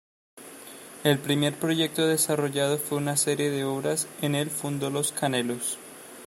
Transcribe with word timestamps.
El 1.03 1.19
primer 1.19 1.53
proyecto 1.59 2.07
desarrollado 2.07 2.79
fue 2.79 2.97
una 2.97 3.15
serie 3.17 3.51
de 3.51 3.65
obras 3.65 4.07
en 4.23 4.33
el 4.33 4.49
fundo 4.49 4.89
Los 4.89 5.11
Canelos. 5.11 5.77